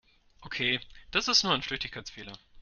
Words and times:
Okay, 0.43 0.79
das 1.11 1.27
ist 1.27 1.43
nur 1.43 1.53
ein 1.53 1.61
Flüchtigkeitsfehler. 1.61 2.33